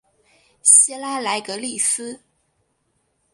[0.63, 2.23] 希拉莱格利斯。